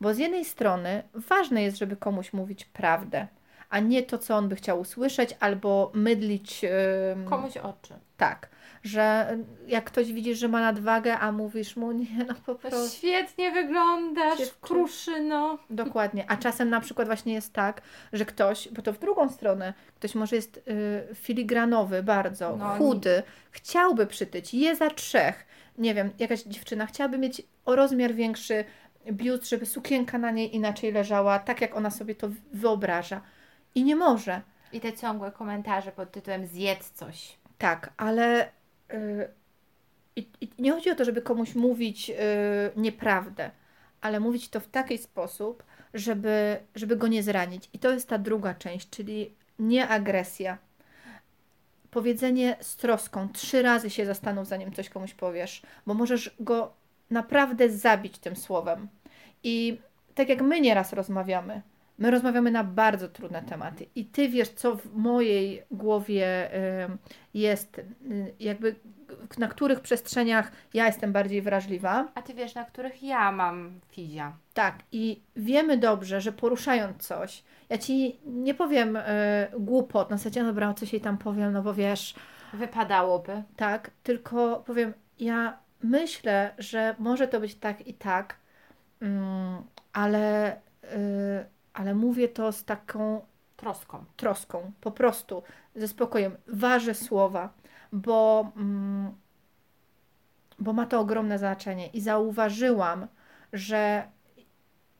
Bo 0.00 0.14
z 0.14 0.18
jednej 0.18 0.44
strony 0.44 1.02
ważne 1.14 1.62
jest, 1.62 1.78
żeby 1.78 1.96
komuś 1.96 2.32
mówić 2.32 2.64
prawdę, 2.64 3.26
a 3.70 3.80
nie 3.80 4.02
to, 4.02 4.18
co 4.18 4.36
on 4.36 4.48
by 4.48 4.56
chciał 4.56 4.80
usłyszeć, 4.80 5.36
albo 5.40 5.90
mydlić. 5.94 6.62
Yy, 6.62 6.70
Komuś 7.24 7.56
oczy. 7.56 7.94
Tak. 8.16 8.48
Że 8.82 9.36
jak 9.66 9.84
ktoś 9.84 10.12
widzisz, 10.12 10.38
że 10.38 10.48
ma 10.48 10.60
nadwagę, 10.60 11.18
a 11.18 11.32
mówisz 11.32 11.76
mu, 11.76 11.92
nie, 11.92 12.24
no 12.28 12.34
po 12.46 12.54
prostu. 12.54 12.96
Świetnie 12.96 13.52
wyglądasz, 13.52 14.38
kruszy, 14.60 15.20
no. 15.20 15.58
Dokładnie. 15.70 16.24
A 16.28 16.36
czasem 16.36 16.70
na 16.70 16.80
przykład 16.80 17.08
właśnie 17.08 17.34
jest 17.34 17.52
tak, 17.52 17.82
że 18.12 18.24
ktoś, 18.24 18.68
bo 18.68 18.82
to 18.82 18.92
w 18.92 18.98
drugą 18.98 19.28
stronę, 19.28 19.74
ktoś 19.94 20.14
może 20.14 20.36
jest 20.36 20.62
yy, 20.66 21.14
filigranowy 21.14 22.02
bardzo, 22.02 22.56
no, 22.56 22.74
chudy, 22.74 23.10
nie. 23.10 23.22
chciałby 23.50 24.06
przytyć, 24.06 24.54
je 24.54 24.76
za 24.76 24.90
trzech. 24.90 25.46
Nie 25.78 25.94
wiem, 25.94 26.10
jakaś 26.18 26.42
dziewczyna 26.42 26.86
chciałaby 26.86 27.18
mieć 27.18 27.42
o 27.64 27.76
rozmiar 27.76 28.14
większy 28.14 28.64
biust, 29.12 29.48
żeby 29.48 29.66
sukienka 29.66 30.18
na 30.18 30.30
niej 30.30 30.56
inaczej 30.56 30.92
leżała, 30.92 31.38
tak 31.38 31.60
jak 31.60 31.76
ona 31.76 31.90
sobie 31.90 32.14
to 32.14 32.28
wyobraża 32.52 33.20
i 33.74 33.84
nie 33.84 33.96
może. 33.96 34.42
I 34.72 34.80
te 34.80 34.92
ciągłe 34.92 35.32
komentarze 35.32 35.92
pod 35.92 36.12
tytułem 36.12 36.46
zjedz 36.46 36.90
coś. 36.90 37.38
Tak, 37.58 37.92
ale 37.96 38.50
yy, 38.92 39.28
i, 40.16 40.50
nie 40.58 40.72
chodzi 40.72 40.90
o 40.90 40.94
to, 40.94 41.04
żeby 41.04 41.22
komuś 41.22 41.54
mówić 41.54 42.08
yy, 42.08 42.16
nieprawdę, 42.76 43.50
ale 44.00 44.20
mówić 44.20 44.48
to 44.48 44.60
w 44.60 44.68
taki 44.68 44.98
sposób, 44.98 45.62
żeby, 45.94 46.60
żeby 46.74 46.96
go 46.96 47.06
nie 47.06 47.22
zranić. 47.22 47.70
I 47.72 47.78
to 47.78 47.90
jest 47.90 48.08
ta 48.08 48.18
druga 48.18 48.54
część, 48.54 48.90
czyli 48.90 49.34
nie 49.58 49.88
agresja. 49.88 50.58
Powiedzenie 51.90 52.56
z 52.60 52.76
troską. 52.76 53.28
Trzy 53.28 53.62
razy 53.62 53.90
się 53.90 54.06
zastanów, 54.06 54.46
zanim 54.46 54.72
coś 54.72 54.88
komuś 54.88 55.14
powiesz, 55.14 55.62
bo 55.86 55.94
możesz 55.94 56.36
go 56.40 56.72
naprawdę 57.10 57.70
zabić 57.70 58.18
tym 58.18 58.36
słowem. 58.36 58.88
I 59.42 59.80
tak 60.14 60.28
jak 60.28 60.42
my 60.42 60.60
nieraz 60.60 60.92
rozmawiamy, 60.92 61.62
My 61.98 62.10
rozmawiamy 62.10 62.50
na 62.50 62.64
bardzo 62.64 63.08
trudne 63.08 63.42
tematy 63.42 63.86
i 63.94 64.04
ty 64.04 64.28
wiesz, 64.28 64.48
co 64.48 64.76
w 64.76 64.94
mojej 64.94 65.62
głowie 65.70 66.50
jest, 67.34 67.78
y, 67.78 68.34
jakby 68.40 68.74
na 69.38 69.48
których 69.48 69.80
przestrzeniach 69.80 70.52
ja 70.74 70.86
jestem 70.86 71.12
bardziej 71.12 71.42
wrażliwa. 71.42 72.08
A 72.14 72.22
ty 72.22 72.34
wiesz, 72.34 72.54
na 72.54 72.64
których 72.64 73.02
ja 73.02 73.32
mam 73.32 73.80
fizia. 73.88 74.32
Tak, 74.54 74.78
i 74.92 75.22
wiemy 75.36 75.78
dobrze, 75.78 76.20
że 76.20 76.32
poruszając 76.32 77.06
coś, 77.06 77.44
ja 77.68 77.78
ci 77.78 78.18
nie 78.26 78.54
powiem 78.54 78.96
y, 78.96 79.02
głupot, 79.58 80.10
na 80.10 80.16
zasadzie, 80.16 80.42
no 80.42 80.48
dobra, 80.48 80.74
coś 80.74 80.92
jej 80.92 81.02
tam 81.02 81.18
powiem, 81.18 81.52
no 81.52 81.62
bo 81.62 81.74
wiesz. 81.74 82.14
Wypadałoby. 82.52 83.42
Tak, 83.56 83.90
tylko 84.02 84.62
powiem, 84.66 84.92
ja 85.20 85.58
myślę, 85.82 86.54
że 86.58 86.94
może 86.98 87.28
to 87.28 87.40
być 87.40 87.54
tak 87.54 87.86
i 87.86 87.94
tak, 87.94 88.36
mm, 89.00 89.62
ale. 89.92 90.56
Y, 90.84 91.57
ale 91.78 91.94
mówię 91.94 92.28
to 92.28 92.52
z 92.52 92.64
taką 92.64 93.26
troską. 93.56 94.04
Troską, 94.16 94.72
po 94.80 94.90
prostu, 94.90 95.42
ze 95.76 95.88
spokojem. 95.88 96.36
Ważę 96.46 96.94
słowa, 96.94 97.52
bo, 97.92 98.52
mm, 98.56 99.14
bo 100.58 100.72
ma 100.72 100.86
to 100.86 101.00
ogromne 101.00 101.38
znaczenie 101.38 101.86
i 101.86 102.00
zauważyłam, 102.00 103.06
że 103.52 104.08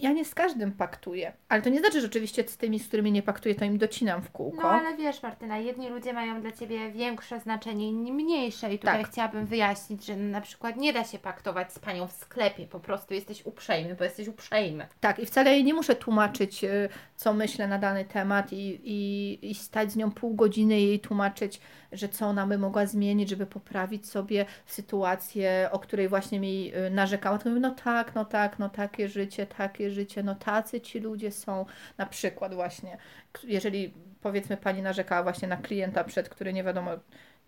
ja 0.00 0.12
nie 0.12 0.24
z 0.24 0.34
każdym 0.34 0.72
paktuję, 0.72 1.32
ale 1.48 1.62
to 1.62 1.70
nie 1.70 1.78
znaczy, 1.78 2.00
że 2.00 2.06
oczywiście 2.06 2.44
z 2.48 2.56
tymi, 2.56 2.80
z 2.80 2.88
którymi 2.88 3.12
nie 3.12 3.22
paktuję, 3.22 3.54
to 3.54 3.64
im 3.64 3.78
docinam 3.78 4.22
w 4.22 4.30
kółko. 4.30 4.62
No 4.62 4.68
ale 4.68 4.96
wiesz 4.96 5.22
Martyna, 5.22 5.58
jedni 5.58 5.88
ludzie 5.88 6.12
mają 6.12 6.40
dla 6.40 6.52
Ciebie 6.52 6.90
większe 6.90 7.40
znaczenie, 7.40 7.88
inni 7.88 8.12
mniejsze 8.12 8.74
i 8.74 8.78
tutaj 8.78 9.02
tak. 9.02 9.12
chciałabym 9.12 9.46
wyjaśnić, 9.46 10.04
że 10.04 10.16
na 10.16 10.40
przykład 10.40 10.76
nie 10.76 10.92
da 10.92 11.04
się 11.04 11.18
paktować 11.18 11.72
z 11.72 11.78
Panią 11.78 12.06
w 12.06 12.12
sklepie, 12.12 12.66
po 12.66 12.80
prostu 12.80 13.14
jesteś 13.14 13.46
uprzejmy, 13.46 13.94
bo 13.94 14.04
jesteś 14.04 14.28
uprzejmy. 14.28 14.86
Tak 15.00 15.18
i 15.18 15.26
wcale 15.26 15.50
jej 15.50 15.64
nie 15.64 15.74
muszę 15.74 15.96
tłumaczyć, 15.96 16.64
y, 16.64 16.88
co 17.16 17.34
myślę 17.34 17.68
na 17.68 17.78
dany 17.78 18.04
temat 18.04 18.52
i, 18.52 18.80
i, 18.84 19.50
i 19.50 19.54
stać 19.54 19.92
z 19.92 19.96
nią 19.96 20.10
pół 20.10 20.34
godziny 20.34 20.80
i 20.80 20.86
jej 20.86 21.00
tłumaczyć, 21.00 21.60
że 21.92 22.08
co 22.08 22.26
ona 22.26 22.46
by 22.46 22.58
mogła 22.58 22.86
zmienić, 22.86 23.28
żeby 23.28 23.46
poprawić 23.46 24.08
sobie 24.08 24.46
sytuację, 24.66 25.68
o 25.72 25.78
której 25.78 26.08
właśnie 26.08 26.40
mi 26.40 26.72
y, 26.86 26.90
narzekała, 26.90 27.38
to 27.38 27.48
mówię, 27.48 27.60
no 27.60 27.74
tak, 27.84 28.14
no 28.14 28.24
tak, 28.24 28.58
no 28.58 28.68
takie 28.68 29.08
życie, 29.08 29.46
takie 29.46 29.87
życie, 29.90 30.22
no 30.22 30.34
tacy 30.34 30.80
ci 30.80 31.00
ludzie 31.00 31.30
są. 31.30 31.66
Na 31.98 32.06
przykład 32.06 32.54
właśnie, 32.54 32.98
jeżeli 33.44 33.94
powiedzmy 34.20 34.56
pani 34.56 34.82
narzekała 34.82 35.22
właśnie 35.22 35.48
na 35.48 35.56
klienta, 35.56 36.04
przed 36.04 36.28
który 36.28 36.52
nie 36.52 36.64
wiadomo, 36.64 36.90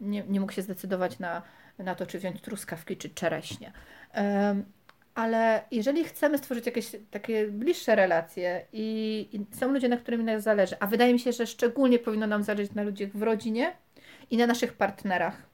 nie, 0.01 0.25
nie 0.29 0.41
mógł 0.41 0.53
się 0.53 0.63
zdecydować 0.63 1.19
na, 1.19 1.43
na 1.79 1.95
to, 1.95 2.07
czy 2.07 2.19
wziąć 2.19 2.41
truskawki, 2.41 2.97
czy 2.97 3.11
czereśnie. 3.11 3.73
Um, 4.15 4.65
ale 5.15 5.65
jeżeli 5.71 6.05
chcemy 6.05 6.39
stworzyć 6.39 6.67
jakieś 6.67 6.91
takie 7.11 7.49
bliższe 7.49 7.95
relacje 7.95 8.67
i, 8.73 9.29
i, 9.33 9.57
są 9.57 9.73
ludzie, 9.73 9.89
na 9.89 9.97
którymi 9.97 10.25
nas 10.25 10.43
zależy, 10.43 10.77
a 10.81 10.87
wydaje 10.87 11.13
mi 11.13 11.19
się, 11.19 11.33
że 11.33 11.47
szczególnie 11.47 11.99
powinno 11.99 12.27
nam 12.27 12.43
zależeć 12.43 12.75
na 12.75 12.83
ludziach 12.83 13.11
w 13.11 13.23
rodzinie 13.23 13.73
i 14.31 14.37
na 14.37 14.47
naszych 14.47 14.73
partnerach. 14.73 15.50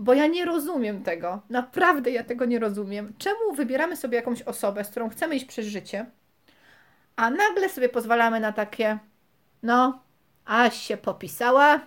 Bo 0.00 0.14
ja 0.14 0.26
nie 0.26 0.44
rozumiem 0.44 1.02
tego, 1.02 1.42
naprawdę 1.50 2.10
ja 2.10 2.24
tego 2.24 2.44
nie 2.44 2.58
rozumiem. 2.58 3.12
Czemu 3.18 3.52
wybieramy 3.54 3.96
sobie 3.96 4.16
jakąś 4.16 4.42
osobę, 4.42 4.84
z 4.84 4.90
którą 4.90 5.08
chcemy 5.10 5.36
iść 5.36 5.44
przez 5.44 5.66
życie, 5.66 6.06
a 7.16 7.30
nagle 7.30 7.68
sobie 7.68 7.88
pozwalamy 7.88 8.40
na 8.40 8.52
takie, 8.52 8.98
no, 9.62 10.02
aś 10.44 10.76
się 10.82 10.96
popisała, 10.96 11.80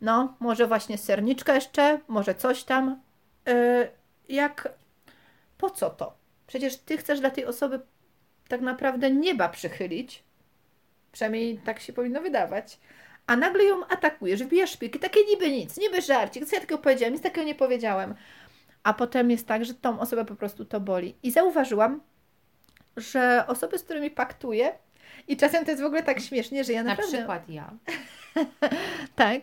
no, 0.00 0.36
może 0.40 0.66
właśnie 0.66 0.98
serniczka 0.98 1.54
jeszcze, 1.54 2.00
może 2.08 2.34
coś 2.34 2.64
tam. 2.64 3.00
Yy, 3.46 3.90
jak 4.28 4.68
po 5.58 5.70
co 5.70 5.90
to? 5.90 6.14
Przecież 6.46 6.76
ty 6.76 6.98
chcesz 6.98 7.20
dla 7.20 7.30
tej 7.30 7.46
osoby 7.46 7.80
tak 8.48 8.60
naprawdę 8.60 9.10
nieba 9.10 9.48
przychylić. 9.48 10.22
Przynajmniej 11.12 11.58
tak 11.58 11.80
się 11.80 11.92
powinno 11.92 12.20
wydawać. 12.20 12.78
A 13.32 13.36
nagle 13.36 13.64
ją 13.64 13.86
atakujesz, 13.86 14.42
wbijasz 14.42 14.70
szpilki, 14.70 14.98
takie 14.98 15.20
niby 15.24 15.50
nic, 15.50 15.78
niby 15.78 16.00
żarcik, 16.00 16.46
co 16.46 16.56
ja 16.56 16.60
takiego 16.60 16.82
powiedziałem, 16.82 17.14
nic 17.14 17.22
takiego 17.22 17.46
nie 17.46 17.54
powiedziałem. 17.54 18.14
A 18.82 18.94
potem 18.94 19.30
jest 19.30 19.46
tak, 19.46 19.64
że 19.64 19.74
tą 19.74 20.00
osobę 20.00 20.24
po 20.24 20.34
prostu 20.34 20.64
to 20.64 20.80
boli. 20.80 21.14
I 21.22 21.30
zauważyłam, 21.30 22.00
że 22.96 23.44
osoby, 23.46 23.78
z 23.78 23.82
którymi 23.82 24.10
paktuję, 24.10 24.72
i 25.28 25.36
czasem 25.36 25.64
to 25.64 25.70
jest 25.70 25.82
w 25.82 25.86
ogóle 25.86 26.02
tak 26.02 26.20
śmiesznie, 26.20 26.64
że 26.64 26.72
ja 26.72 26.82
naprawdę... 26.82 27.12
Na 27.12 27.18
przykład 27.18 27.48
ja. 27.48 27.72
tak. 29.16 29.40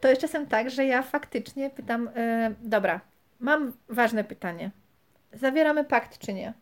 To 0.00 0.08
jest 0.08 0.20
czasem 0.20 0.46
tak, 0.46 0.70
że 0.70 0.84
ja 0.84 1.02
faktycznie 1.02 1.70
pytam, 1.70 2.04
yy, 2.04 2.54
dobra, 2.68 3.00
mam 3.40 3.72
ważne 3.88 4.24
pytanie 4.24 4.70
zawieramy 5.32 5.84
pakt 5.84 6.18
czy 6.18 6.32
nie. 6.32 6.52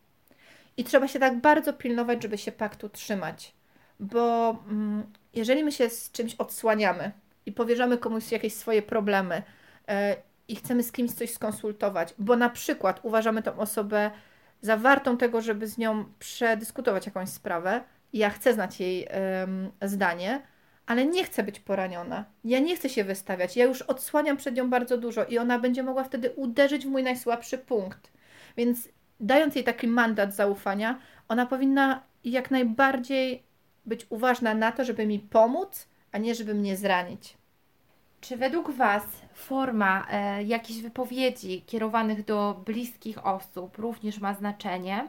I 0.77 0.85
trzeba 0.85 1.09
się 1.09 1.19
tak 1.19 1.41
bardzo 1.41 1.73
pilnować, 1.73 2.23
żeby 2.23 2.39
się 2.39 2.53
paktu 2.53 2.89
trzymać, 2.89 3.55
bo 4.00 4.50
mm, 4.69 5.12
jeżeli 5.35 5.65
my 5.65 5.73
się 5.73 5.91
z 5.91 6.11
czymś 6.11 6.35
odsłaniamy 6.35 7.13
i 7.47 7.53
powierzamy 7.53 7.99
komuś 7.99 8.33
jakieś 8.33 8.55
swoje 8.55 8.83
problemy 8.83 9.43
e, 9.89 10.17
i 10.49 10.57
chcemy 10.57 10.83
z 10.83 10.93
kimś 10.93 11.13
coś 11.13 11.31
skonsultować, 11.31 12.15
bo 12.19 12.37
na 12.37 12.51
przykład 12.51 13.01
uważamy 13.03 13.43
tą 13.43 13.57
osobę 13.57 14.11
za 14.63 14.77
wartą 14.77 15.17
tego, 15.17 15.41
żeby 15.41 15.67
z 15.67 15.79
nią 15.79 16.05
przedyskutować 16.19 17.07
jakąś 17.07 17.29
sprawę, 17.29 17.83
ja 18.13 18.31
chcę 18.31 18.55
znać 18.55 18.81
jej 18.81 19.09
zdanie, 19.83 20.43
ale 20.87 21.07
nie 21.07 21.25
chcę 21.25 21.43
być 21.43 21.61
poraniona. 21.61 22.25
Ja 22.45 22.59
nie 22.59 22.77
chcę 22.77 22.89
się 22.89 23.05
wystawiać. 23.05 23.57
Ja 23.57 23.65
już 23.65 23.83
odsłaniam 23.83 24.37
przed 24.37 24.57
nią 24.57 24.71
bardzo 24.71 24.99
dużo 24.99 25.25
i 25.25 25.39
ona 25.39 25.59
będzie 25.59 25.83
mogła 25.83 26.05
wtedy 26.05 26.31
uderzyć 26.31 26.87
w 26.87 26.89
mój 26.89 27.03
najsłabszy 27.03 27.59
punkt. 27.59 28.13
Więc 28.57 28.89
dając 29.21 29.55
jej 29.55 29.65
taki 29.65 29.87
mandat 29.87 30.35
zaufania, 30.35 30.99
ona 31.29 31.47
powinna 31.47 32.03
jak 32.25 32.51
najbardziej 32.51 33.43
być 33.87 34.07
uważna 34.09 34.55
na 34.55 34.73
to, 34.73 34.85
żeby 34.85 35.07
mi 35.07 35.19
pomóc, 35.19 35.89
a 36.13 36.19
nie 36.19 36.35
żeby 36.35 36.54
mnie 36.54 36.76
zranić. 36.76 37.37
Czy 38.21 38.37
według 38.37 38.71
Was 38.71 39.02
forma 39.35 40.07
e, 40.11 40.43
jakichś 40.43 40.81
wypowiedzi 40.81 41.63
kierowanych 41.63 42.25
do 42.25 42.63
bliskich 42.67 43.26
osób 43.26 43.78
również 43.78 44.21
ma 44.21 44.35
znaczenie? 44.35 45.09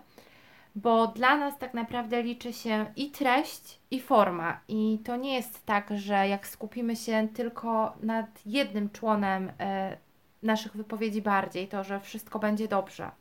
Bo 0.76 1.08
dla 1.08 1.38
nas 1.38 1.58
tak 1.58 1.74
naprawdę 1.74 2.24
liczy 2.24 2.54
się 2.54 2.86
i 2.96 3.12
treść, 3.12 3.80
i 3.92 4.00
forma. 4.00 4.60
I 4.68 5.00
to 5.06 5.16
nie 5.16 5.36
jest 5.36 5.66
tak, 5.66 5.90
że 5.96 6.28
jak 6.28 6.48
skupimy 6.48 6.96
się 6.96 7.28
tylko 7.34 7.94
nad 8.04 8.28
jednym 8.46 8.90
członem 8.90 9.52
e, 9.60 9.98
naszych 10.44 10.76
wypowiedzi 10.76 11.22
bardziej, 11.22 11.68
to 11.68 11.84
że 11.84 12.00
wszystko 12.00 12.40
będzie 12.40 12.68
dobrze 12.68 13.12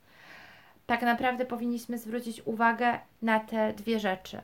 tak 0.91 1.03
naprawdę 1.03 1.47
powinniśmy 1.47 1.99
zwrócić 1.99 2.43
uwagę 2.45 2.99
na 3.23 3.41
te 3.41 3.73
dwie 3.73 4.01
rzeczy. 4.01 4.41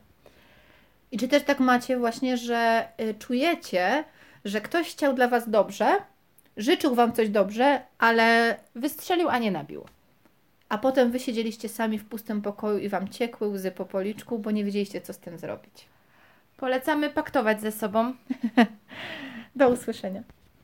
I 1.17 1.19
czy 1.19 1.29
też 1.29 1.43
tak 1.43 1.61
macie 1.61 1.99
właśnie, 1.99 2.37
że 2.37 2.89
y, 3.01 3.15
czujecie, 3.15 4.05
że 4.45 4.61
ktoś 4.61 4.91
chciał 4.91 5.15
dla 5.15 5.29
Was 5.29 5.51
dobrze, 5.51 5.97
życzył 6.57 6.95
Wam 6.95 7.13
coś 7.13 7.29
dobrze, 7.29 7.83
ale 7.99 8.57
wystrzelił, 8.75 9.29
a 9.29 9.39
nie 9.39 9.51
nabił. 9.51 9.85
A 10.69 10.79
potem 10.79 11.11
Wy 11.11 11.21
siedzieliście 11.21 11.69
sami 11.69 11.99
w 11.99 12.05
pustym 12.05 12.43
pokoju 12.43 12.79
i 12.79 12.89
Wam 12.89 13.09
ciekły 13.09 13.49
łzy 13.49 13.71
po 13.71 13.85
policzku, 13.85 14.39
bo 14.39 14.51
nie 14.51 14.65
wiedzieliście, 14.65 15.01
co 15.01 15.13
z 15.13 15.19
tym 15.19 15.39
zrobić. 15.39 15.87
Polecamy 16.57 17.11
paktować 17.11 17.61
ze 17.61 17.73
sobą. 17.73 18.15
Do 19.57 19.69
usłyszenia. 19.69 20.23